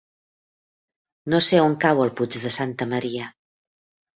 No 1.35 1.41
sé 1.49 1.61
on 1.65 1.77
cau 1.85 2.03
el 2.07 2.13
Puig 2.21 2.41
de 2.47 2.53
Santa 2.59 2.89
Maria. 2.95 3.29